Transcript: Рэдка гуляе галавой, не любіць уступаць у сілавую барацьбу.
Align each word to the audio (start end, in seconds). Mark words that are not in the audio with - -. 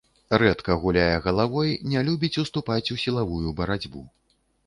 Рэдка 0.43 0.75
гуляе 0.85 1.17
галавой, 1.25 1.75
не 1.91 2.03
любіць 2.09 2.41
уступаць 2.43 2.91
у 2.97 2.99
сілавую 3.05 3.55
барацьбу. 3.59 4.01